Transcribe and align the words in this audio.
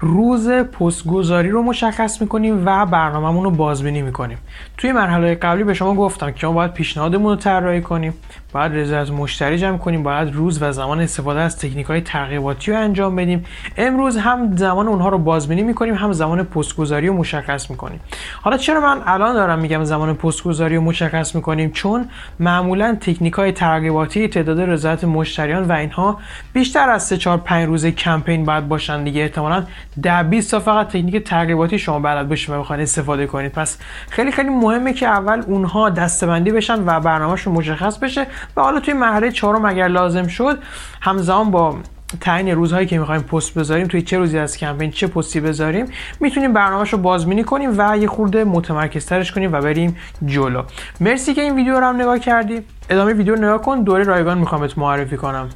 روز 0.00 0.48
پستگذاری 0.48 1.50
رو 1.50 1.62
مشخص 1.62 2.20
می‌کنیم 2.20 2.62
و 2.66 2.86
برنامهمون 2.86 3.44
رو 3.44 3.50
بازبینی 3.50 4.02
می‌کنیم. 4.02 4.38
توی 4.76 4.92
مرحله 4.92 5.34
قبلی 5.34 5.64
به 5.64 5.74
شما 5.74 5.94
گفتم 5.94 6.30
که 6.30 6.46
ما 6.46 6.52
باید 6.52 6.72
پیشنهادمون 6.72 7.30
رو 7.30 7.36
طراحی 7.36 7.80
کنیم 7.80 8.14
باید 8.52 8.72
رضایت 8.72 9.10
مشتری 9.10 9.58
جمع 9.58 9.78
کنیم 9.78 10.02
باید 10.02 10.34
روز 10.34 10.62
و 10.62 10.72
زمان 10.72 11.00
استفاده 11.00 11.40
از 11.40 11.58
تکنیک 11.58 11.86
های 11.86 12.00
ترغیباتی 12.00 12.72
رو 12.72 12.78
انجام 12.78 13.16
بدیم. 13.16 13.44
امروز 13.76 14.16
هم 14.16 14.56
زمان 14.56 14.88
اونها 14.88 15.08
رو 15.08 15.18
بازبینی 15.18 15.62
می‌کنیم 15.62 15.94
هم 15.94 16.12
زمان 16.12 16.42
پستگذاری 16.42 17.06
رو 17.06 17.14
مشخص 17.14 17.70
می‌کنیم. 17.70 18.00
حالا 18.42 18.56
چرا 18.56 18.80
من 18.80 19.02
الان 19.06 19.34
دارم 19.34 19.58
میگم 19.58 19.84
زمان 19.84 20.14
پستگذاری 20.14 20.76
رو 20.76 20.82
مشخص 20.82 21.34
می‌کنیم؟ 21.34 21.70
چون 21.70 22.08
معمولا 22.40 22.96
تکنیک 23.00 23.32
های 23.32 23.52
ترغیباتی 23.52 24.28
تعداد 24.28 24.60
رضایت 24.60 25.04
مشتریان 25.04 25.64
و 25.64 25.72
اینها 25.72 26.18
بیشتر 26.52 26.88
از 26.88 27.02
3 27.02 27.16
4 27.16 27.38
5 27.38 27.66
روز 27.66 27.86
کمپین 27.86 28.44
باید 28.44 28.68
باشن 28.68 29.04
دیگه 29.04 29.22
احتمالاً 29.22 29.64
10 30.02 30.22
20 30.22 30.50
تا 30.50 30.60
فقط 30.60 30.88
تکنیک 30.88 31.24
ترغیباتی 31.24 31.78
شما 31.78 31.98
بلد 31.98 32.28
باشید 32.28 32.54
و 32.54 32.58
بخواید 32.60 32.82
استفاده 32.82 33.26
کنید. 33.26 33.52
پس 33.52 33.78
خیلی 34.10 34.32
خیلی 34.32 34.48
مهمه 34.48 34.92
که 34.92 35.06
اول 35.06 35.42
اونها 35.46 35.90
دستبندی 35.90 36.50
بشن 36.50 36.82
و 36.86 37.00
برنامهشون 37.00 37.54
مشخص 37.54 37.98
بشه 37.98 38.26
و 38.56 38.60
حالا 38.60 38.80
توی 38.80 38.94
مرحله 38.94 39.30
چهارم 39.30 39.64
اگر 39.64 39.88
لازم 39.88 40.26
شد 40.26 40.58
همزمان 41.00 41.50
با 41.50 41.76
تعیین 42.20 42.48
روزهایی 42.48 42.86
که 42.86 42.98
می‌خوایم 42.98 43.22
پست 43.22 43.58
بذاریم 43.58 43.86
توی 43.86 44.02
چه 44.02 44.18
روزی 44.18 44.38
از 44.38 44.56
کمپین 44.56 44.90
چه 44.90 45.06
پستی 45.06 45.40
بذاریم 45.40 45.86
می‌تونیم 46.20 46.52
برنامهش 46.52 46.92
رو 46.92 46.98
بازبینی 46.98 47.44
کنیم 47.44 47.70
و 47.78 47.98
یه 47.98 48.08
خورده 48.08 48.44
متمرکزترش 48.44 49.32
کنیم 49.32 49.52
و 49.52 49.60
بریم 49.60 49.96
جلو. 50.26 50.62
مرسی 51.00 51.34
که 51.34 51.40
این 51.40 51.54
ویدیو 51.54 51.80
رو 51.80 51.86
هم 51.86 51.96
نگاه 51.96 52.18
کردی. 52.18 52.62
ادامه 52.90 53.12
ویدیو 53.12 53.36
نگاه 53.36 53.62
کن. 53.62 53.82
دوره 53.82 54.04
رایگان 54.04 54.38
می‌خوام 54.38 54.60
بهت 54.60 54.78
معرفی 54.78 55.16
کنم. 55.16 55.48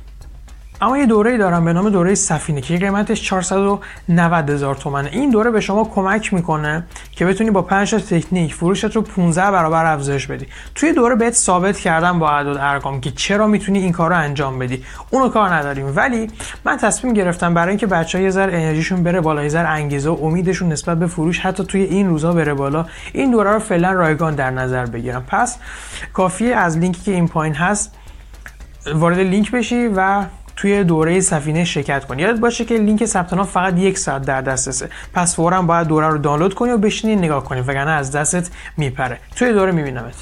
اما 0.82 0.98
یه 0.98 1.06
دوره 1.06 1.36
دارم 1.36 1.64
به 1.64 1.72
نام 1.72 1.90
دوره 1.90 2.14
سفینه 2.14 2.60
که 2.60 2.76
قیمتش 2.76 3.22
490 3.22 4.50
هزار 4.50 4.74
تومنه. 4.74 5.08
این 5.12 5.30
دوره 5.30 5.50
به 5.50 5.60
شما 5.60 5.84
کمک 5.84 6.34
می‌کنه 6.34 6.84
که 7.12 7.26
بتونی 7.26 7.50
با 7.50 7.62
5 7.62 7.94
تکنیک 7.94 8.54
فروشت 8.54 8.96
رو 8.96 9.02
15 9.02 9.50
برابر 9.50 9.84
افزایش 9.84 10.26
بدی. 10.26 10.46
توی 10.74 10.92
دوره 10.92 11.14
بهت 11.14 11.32
ثابت 11.32 11.78
کردم 11.78 12.18
با 12.18 12.30
عدد 12.30 12.56
ارقام 12.60 13.00
که 13.00 13.10
چرا 13.10 13.46
می‌تونی 13.46 13.78
این 13.78 13.92
کار 13.92 14.10
رو 14.10 14.16
انجام 14.16 14.58
بدی. 14.58 14.84
اونو 15.10 15.28
کار 15.28 15.54
نداریم. 15.54 15.92
ولی 15.96 16.30
من 16.64 16.76
تصمیم 16.76 17.12
گرفتم 17.12 17.54
برای 17.54 17.68
اینکه 17.68 17.86
بچه‌ها 17.86 18.24
یه 18.24 18.30
ذره 18.30 18.52
انرژیشون 18.52 19.02
بره 19.02 19.20
بالا 19.20 19.48
ذره 19.48 19.68
انگیزه 19.68 20.10
و 20.10 20.24
امیدشون 20.24 20.72
نسبت 20.72 20.98
به 20.98 21.06
فروش 21.06 21.40
حتی 21.40 21.64
توی 21.64 21.82
این 21.82 22.08
روزا 22.08 22.32
بره 22.32 22.54
بالا 22.54 22.86
این 23.12 23.30
دوره 23.30 23.52
رو 23.52 23.58
فعلا 23.58 23.92
رایگان 23.92 24.34
در 24.34 24.50
نظر 24.50 24.86
بگیرم. 24.86 25.24
پس 25.28 25.58
کافیه 26.12 26.56
از 26.56 26.78
لینکی 26.78 27.02
که 27.02 27.12
این 27.12 27.28
پایین 27.28 27.54
هست 27.54 27.94
وارد 28.94 29.18
لینک 29.18 29.50
بشی 29.50 29.86
و 29.96 30.24
توی 30.60 30.84
دوره 30.84 31.20
سفینه 31.20 31.64
شرکت 31.64 32.04
کنی. 32.04 32.22
یاد 32.22 32.40
باشه 32.40 32.64
که 32.64 32.74
لینک 32.74 33.04
ثبت 33.04 33.32
نام 33.32 33.46
فقط 33.46 33.78
یک 33.78 33.98
ساعت 33.98 34.22
در 34.22 34.40
دسترسه. 34.40 34.88
پس 35.14 35.36
فورا 35.36 35.62
باید 35.62 35.86
دوره 35.86 36.08
رو 36.08 36.18
دانلود 36.18 36.54
کنی 36.54 36.70
و 36.70 36.78
بشینی 36.78 37.16
نگاه 37.16 37.44
کنی 37.44 37.60
وگرنه 37.60 37.90
از 37.90 38.12
دستت 38.12 38.50
میپره. 38.76 39.18
توی 39.36 39.52
دوره 39.52 39.72
میبینمت. 39.72 40.14